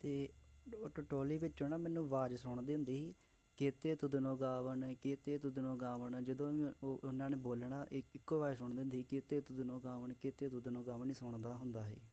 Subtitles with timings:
[0.00, 0.28] ਅਤੇ
[0.88, 3.14] ਟ, ਟੋਲੀ ਵਿੱਚੋਂ ਨਾ ਮੈਨੂੰ ਆਵਾਜ਼ ਸੁਣਦੀ ਹੁੰਦੀ ਸੀ,
[3.58, 8.58] ਕੇਤੇ ਤੁਧਨੋ ਗਾਵਨ ਕੇਤੇ ਤੁਧਨੋ ਗਾਵਨ ਜਦੋਂ ਵੀ ਉਹ ਉਹਨਾਂ ਨੇ ਬੋਲਣਾ, ਇੱਕ, ਇੱਕੋ ਆਵਾਜ਼
[8.58, 12.00] ਸੁਣਦੀ ਹੁੰਦੀ ਸੀ, ਕੇਤੇ ਤੁਧਨੋ ਗਾਵਨ ਕੇਤੇ ਤੁਧਨੋ ਗਾਵਨ ਹੀ ਸੁਣਦਾ ਹੁੰਦਾ ਸੀ।